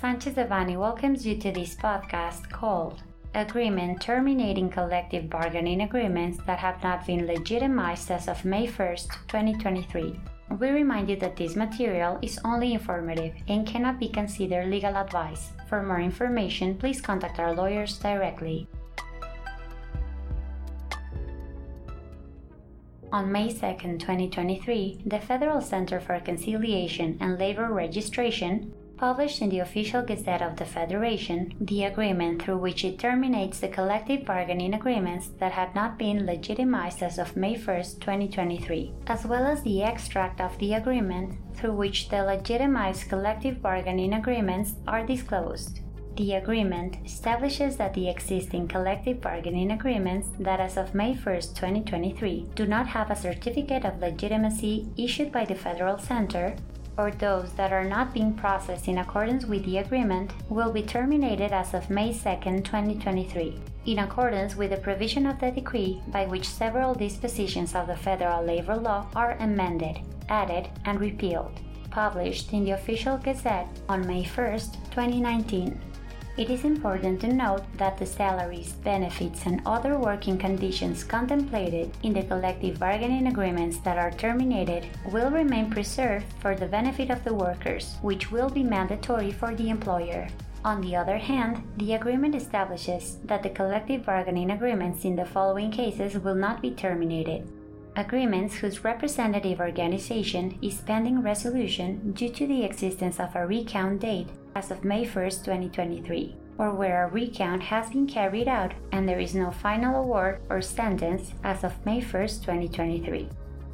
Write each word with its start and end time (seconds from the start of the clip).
Sanchez 0.00 0.34
Devanny 0.34 0.78
welcomes 0.78 1.26
you 1.26 1.36
to 1.38 1.50
this 1.50 1.74
podcast 1.74 2.48
called 2.52 3.02
Agreement 3.34 4.00
Terminating 4.00 4.70
Collective 4.70 5.28
Bargaining 5.28 5.80
Agreements 5.80 6.38
That 6.46 6.60
Have 6.60 6.80
Not 6.84 7.04
Been 7.04 7.26
Legitimized 7.26 8.08
as 8.12 8.28
of 8.28 8.44
May 8.44 8.68
1st, 8.68 9.08
2023. 9.26 10.20
We 10.56 10.68
remind 10.70 11.10
you 11.10 11.16
that 11.16 11.34
this 11.34 11.56
material 11.56 12.16
is 12.22 12.38
only 12.44 12.74
informative 12.74 13.34
and 13.48 13.66
cannot 13.66 13.98
be 13.98 14.08
considered 14.08 14.70
legal 14.70 14.96
advice. 14.96 15.48
For 15.68 15.82
more 15.82 16.00
information, 16.00 16.76
please 16.76 17.00
contact 17.00 17.40
our 17.40 17.52
lawyers 17.52 17.98
directly. 17.98 18.68
On 23.10 23.32
May 23.32 23.48
2, 23.48 23.58
2023, 23.98 25.02
the 25.06 25.18
Federal 25.18 25.60
Center 25.60 25.98
for 25.98 26.20
Conciliation 26.20 27.18
and 27.20 27.36
Labor 27.36 27.72
Registration 27.72 28.72
published 28.98 29.40
in 29.40 29.48
the 29.48 29.60
official 29.60 30.02
Gazette 30.02 30.42
of 30.42 30.56
the 30.56 30.64
Federation 30.64 31.54
the 31.60 31.84
agreement 31.84 32.42
through 32.42 32.58
which 32.58 32.84
it 32.84 32.98
terminates 32.98 33.60
the 33.60 33.68
collective 33.68 34.24
bargaining 34.24 34.74
agreements 34.74 35.28
that 35.38 35.52
had 35.52 35.74
not 35.74 35.98
been 35.98 36.26
legitimized 36.26 37.02
as 37.02 37.18
of 37.18 37.36
May 37.36 37.56
1, 37.56 37.64
2023, 38.00 38.92
as 39.06 39.24
well 39.24 39.46
as 39.46 39.62
the 39.62 39.82
extract 39.82 40.40
of 40.40 40.58
the 40.58 40.74
agreement 40.74 41.38
through 41.54 41.72
which 41.72 42.08
the 42.08 42.22
legitimized 42.24 43.08
collective 43.08 43.62
bargaining 43.62 44.14
agreements 44.14 44.74
are 44.86 45.06
disclosed. 45.06 45.80
The 46.16 46.34
agreement 46.34 46.96
establishes 47.04 47.76
that 47.76 47.94
the 47.94 48.08
existing 48.08 48.66
collective 48.66 49.20
bargaining 49.20 49.70
agreements 49.70 50.28
that 50.40 50.58
as 50.58 50.76
of 50.76 50.92
May 50.92 51.14
1, 51.14 51.22
2023, 51.22 52.50
do 52.56 52.66
not 52.66 52.88
have 52.88 53.12
a 53.12 53.14
certificate 53.14 53.84
of 53.84 54.00
legitimacy 54.00 54.88
issued 54.96 55.30
by 55.30 55.44
the 55.44 55.54
Federal 55.54 55.96
Center 55.96 56.56
or 56.98 57.12
those 57.12 57.52
that 57.52 57.72
are 57.72 57.84
not 57.84 58.12
being 58.12 58.34
processed 58.34 58.88
in 58.88 58.98
accordance 58.98 59.46
with 59.46 59.64
the 59.64 59.78
agreement 59.78 60.32
will 60.50 60.72
be 60.72 60.82
terminated 60.82 61.52
as 61.52 61.72
of 61.72 61.88
May 61.88 62.12
2, 62.12 62.18
2023, 62.42 63.60
in 63.86 64.00
accordance 64.00 64.56
with 64.56 64.70
the 64.70 64.76
provision 64.76 65.24
of 65.24 65.38
the 65.38 65.52
decree 65.52 66.02
by 66.08 66.26
which 66.26 66.48
several 66.48 66.92
dispositions 66.94 67.76
of 67.76 67.86
the 67.86 67.96
federal 67.96 68.44
labor 68.44 68.76
law 68.76 69.06
are 69.14 69.36
amended, 69.38 70.00
added, 70.28 70.68
and 70.84 71.00
repealed, 71.00 71.52
published 71.90 72.52
in 72.52 72.64
the 72.64 72.72
official 72.72 73.16
Gazette 73.16 73.68
on 73.88 74.04
May 74.04 74.24
1, 74.24 74.58
2019. 74.90 75.80
It 76.38 76.50
is 76.50 76.62
important 76.62 77.20
to 77.22 77.32
note 77.32 77.64
that 77.78 77.98
the 77.98 78.06
salaries, 78.06 78.70
benefits, 78.84 79.44
and 79.44 79.60
other 79.66 79.98
working 79.98 80.38
conditions 80.38 81.02
contemplated 81.02 81.90
in 82.04 82.12
the 82.12 82.22
collective 82.22 82.78
bargaining 82.78 83.26
agreements 83.26 83.78
that 83.78 83.98
are 83.98 84.12
terminated 84.12 84.86
will 85.10 85.32
remain 85.32 85.68
preserved 85.68 86.26
for 86.38 86.54
the 86.54 86.66
benefit 86.66 87.10
of 87.10 87.24
the 87.24 87.34
workers, 87.34 87.96
which 88.02 88.30
will 88.30 88.48
be 88.48 88.62
mandatory 88.62 89.32
for 89.32 89.52
the 89.56 89.68
employer. 89.68 90.28
On 90.64 90.80
the 90.80 90.94
other 90.94 91.18
hand, 91.18 91.60
the 91.76 91.94
agreement 91.94 92.36
establishes 92.36 93.16
that 93.24 93.42
the 93.42 93.50
collective 93.50 94.06
bargaining 94.06 94.52
agreements 94.52 95.04
in 95.04 95.16
the 95.16 95.26
following 95.26 95.72
cases 95.72 96.22
will 96.22 96.36
not 96.36 96.62
be 96.62 96.70
terminated. 96.70 97.50
Agreements 97.96 98.54
whose 98.54 98.84
representative 98.84 99.58
organization 99.58 100.56
is 100.62 100.82
pending 100.82 101.20
resolution 101.20 102.12
due 102.12 102.28
to 102.28 102.46
the 102.46 102.62
existence 102.62 103.18
of 103.18 103.34
a 103.34 103.44
recount 103.44 104.02
date 104.02 104.28
as 104.58 104.72
of 104.72 104.84
May 104.84 105.06
1, 105.06 105.12
2023, 105.12 106.34
or 106.58 106.72
where 106.72 107.04
a 107.04 107.10
recount 107.10 107.62
has 107.62 107.90
been 107.90 108.08
carried 108.08 108.48
out 108.48 108.72
and 108.90 109.08
there 109.08 109.20
is 109.20 109.32
no 109.32 109.52
final 109.52 110.02
award 110.02 110.40
or 110.50 110.60
sentence 110.60 111.32
as 111.44 111.62
of 111.62 111.86
May 111.86 112.00
1, 112.00 112.02
2023. 112.02 113.28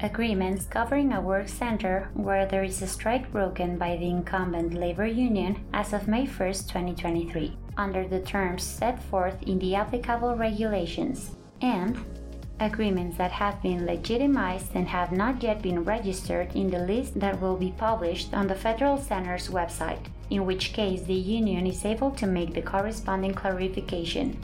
Agreements 0.00 0.66
covering 0.66 1.12
a 1.12 1.20
work 1.20 1.48
center 1.48 2.08
where 2.14 2.46
there 2.46 2.62
is 2.62 2.80
a 2.80 2.86
strike 2.86 3.32
broken 3.32 3.76
by 3.76 3.96
the 3.96 4.08
incumbent 4.08 4.72
labor 4.72 5.06
union 5.06 5.64
as 5.72 5.92
of 5.92 6.06
May 6.06 6.26
1, 6.26 6.48
2023, 6.52 7.56
under 7.76 8.06
the 8.06 8.20
terms 8.20 8.62
set 8.62 9.02
forth 9.02 9.42
in 9.42 9.58
the 9.58 9.74
applicable 9.74 10.36
regulations, 10.36 11.32
and 11.60 11.96
agreements 12.60 13.16
that 13.18 13.32
have 13.32 13.62
been 13.62 13.86
legitimized 13.86 14.70
and 14.74 14.88
have 14.88 15.12
not 15.12 15.42
yet 15.42 15.62
been 15.62 15.84
registered 15.84 16.54
in 16.54 16.70
the 16.70 16.78
list 16.78 17.18
that 17.20 17.40
will 17.40 17.56
be 17.56 17.74
published 17.76 18.32
on 18.34 18.46
the 18.48 18.54
Federal 18.54 18.98
Center's 18.98 19.48
website 19.48 20.06
in 20.30 20.44
which 20.44 20.72
case 20.72 21.02
the 21.02 21.14
union 21.14 21.66
is 21.66 21.84
able 21.84 22.10
to 22.10 22.26
make 22.26 22.54
the 22.54 22.62
corresponding 22.62 23.34
clarification. 23.34 24.38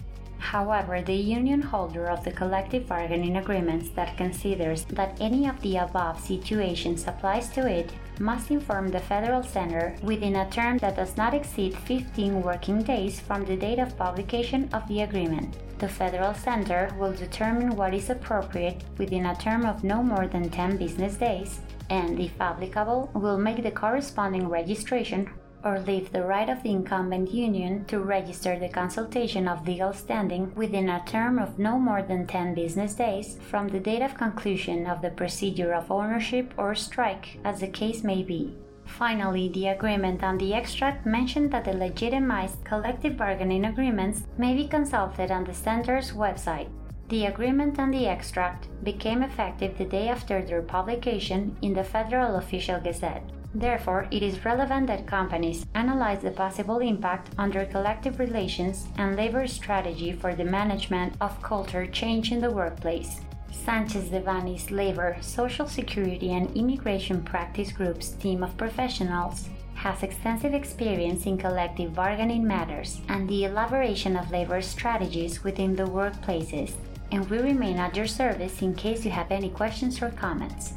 However, 0.45 1.01
the 1.01 1.15
union 1.15 1.63
holder 1.63 2.07
of 2.11 2.23
the 2.23 2.31
collective 2.31 2.87
bargaining 2.87 3.39
agreements 3.39 3.89
that 3.97 4.19
considers 4.19 4.85
that 4.91 5.17
any 5.19 5.49
of 5.49 5.59
the 5.63 5.79
above 5.79 6.21
situations 6.21 7.09
applies 7.09 7.49
to 7.55 7.67
it 7.67 7.91
must 8.21 8.51
inform 8.51 8.89
the 8.89 9.01
Federal 9.01 9.43
Center 9.43 9.97
within 10.03 10.37
a 10.37 10.51
term 10.51 10.77
that 10.79 10.97
does 10.97 11.17
not 11.17 11.33
exceed 11.33 11.75
15 11.75 12.43
working 12.43 12.83
days 12.83 13.21
from 13.21 13.47
the 13.47 13.57
date 13.57 13.79
of 13.79 13.97
publication 13.97 14.69
of 14.75 14.87
the 14.87 15.01
agreement. 15.01 15.57
The 15.79 15.89
Federal 15.89 16.35
Center 16.35 16.95
will 16.99 17.15
determine 17.15 17.75
what 17.75 17.95
is 17.95 18.11
appropriate 18.11 18.85
within 18.99 19.25
a 19.27 19.35
term 19.35 19.65
of 19.65 19.83
no 19.83 20.03
more 20.03 20.27
than 20.27 20.51
10 20.51 20.77
business 20.77 21.17
days 21.17 21.61
and, 21.89 22.21
if 22.21 22.39
applicable, 22.39 23.11
will 23.15 23.39
make 23.39 23.63
the 23.63 23.71
corresponding 23.71 24.47
registration 24.49 25.31
or 25.65 25.81
leave 25.81 26.13
the 26.13 26.23
right 26.23 26.49
of 26.49 26.63
the 26.63 26.71
incumbent 26.71 27.33
union 27.33 27.85
to 27.87 27.99
register 27.99 28.59
the 28.59 28.69
consultation 28.69 29.49
of 29.49 29.67
legal 29.67 29.93
standing 29.93 30.55
within 30.55 30.89
a 30.89 31.03
term 31.07 31.39
of 31.39 31.59
no 31.59 31.79
more 31.79 32.03
than 32.03 32.27
10 32.27 32.55
business 32.55 32.95
days 32.95 33.39
from 33.49 33.69
the 33.69 33.81
date 33.81 34.03
of 34.03 34.15
conclusion 34.15 34.87
of 34.87 35.01
the 35.01 35.11
procedure 35.11 35.73
of 35.73 35.91
ownership 35.91 36.53
or 36.57 36.75
strike, 36.75 37.39
as 37.45 37.61
the 37.61 37.69
case 37.69 38.05
may 38.05 38.23
be. 38.23 38.55
Finally, 38.85 39.49
the 39.49 39.69
agreement 39.69 40.23
and 40.23 40.39
the 40.39 40.53
extract 40.55 41.07
mention 41.07 41.49
that 41.49 41.65
the 41.65 41.73
legitimized 41.73 42.63
collective 42.65 43.17
bargaining 43.17 43.65
agreements 43.65 44.25
may 44.37 44.55
be 44.55 44.69
consulted 44.69 45.31
on 45.31 45.45
the 45.45 45.55
Center's 45.55 46.13
website. 46.13 46.69
The 47.11 47.27
agreement 47.27 47.79
and 47.79 47.93
the 47.93 48.07
extract 48.07 48.69
became 48.83 49.23
effective 49.23 49.77
the 49.77 49.85
day 49.85 50.09
after 50.09 50.43
their 50.43 50.63
publication 50.63 51.55
in 51.61 51.75
the 51.75 51.85
Federal 51.85 52.37
Official 52.37 52.81
Gazette. 52.81 53.29
Therefore, 53.55 54.09
it 54.11 54.23
is 54.23 54.45
relevant 54.45 54.87
that 54.87 55.07
companies 55.07 55.67
analyze 55.75 56.23
the 56.23 56.31
possible 56.31 56.79
impact 56.79 57.29
on 57.39 57.51
their 57.51 57.67
collective 57.67 58.19
relations 58.19 58.89
and 58.97 59.17
labor 59.17 59.47
strategy 59.47 60.13
for 60.13 60.35
the 60.35 60.45
management 60.45 61.15
of 61.21 61.43
culture 61.43 61.87
change 61.87 62.33
in 62.33 62.41
the 62.41 62.51
workplace. 62.51 63.21
Sanchez 63.53 64.09
Devanny's 64.09 64.71
Labor, 64.71 65.17
Social 65.21 65.69
Security, 65.69 66.33
and 66.33 66.57
Immigration 66.57 67.23
Practice 67.23 67.71
Group's 67.71 68.11
team 68.13 68.43
of 68.43 68.57
professionals 68.57 69.49
has 69.75 70.03
extensive 70.03 70.55
experience 70.55 71.27
in 71.27 71.37
collective 71.37 71.95
bargaining 71.95 72.47
matters 72.47 73.01
and 73.09 73.29
the 73.29 73.45
elaboration 73.45 74.17
of 74.17 74.31
labor 74.31 74.63
strategies 74.63 75.45
within 75.45 75.77
the 75.77 75.85
workplaces, 75.85 76.73
and 77.11 77.29
we 77.31 77.39
remain 77.39 77.79
at 77.79 77.97
your 77.97 78.07
service 78.07 78.63
in 78.63 78.75
case 78.75 79.05
you 79.05 79.11
have 79.11 79.31
any 79.31 79.51
questions 79.51 80.01
or 80.03 80.11
comments. 80.11 80.75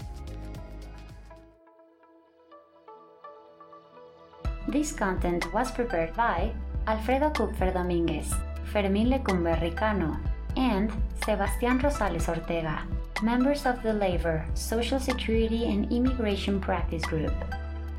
This 4.67 4.91
content 4.91 5.51
was 5.53 5.71
prepared 5.71 6.13
by 6.15 6.51
Alfredo 6.88 7.29
Kupfer 7.29 7.71
Dominguez, 7.71 8.33
Fermín 8.71 9.07
Lecumberri 9.07 9.75
Cano, 9.75 10.17
and 10.57 10.91
Sebastián 11.21 11.79
Rosales 11.81 12.27
Ortega, 12.27 12.83
members 13.23 13.65
of 13.65 13.81
the 13.81 13.94
Labor, 13.94 14.45
Social 14.55 14.99
Security, 14.99 15.65
and 15.65 15.91
Immigration 15.91 16.59
Practice 16.59 17.05
Group. 17.05 17.33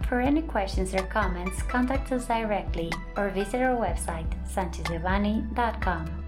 For 0.09 0.21
any 0.21 0.43
questions 0.43 0.95
or 0.95 1.03
comments, 1.05 1.63
contact 1.63 2.13
us 2.13 2.27
directly 2.27 2.91
or 3.17 3.29
visit 3.31 3.61
our 3.63 3.77
website, 3.77 4.29
sanchezdevanny.com. 4.49 6.28